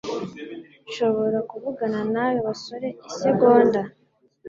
[0.87, 3.81] Nshobora kuvugana nawe basore isegonda?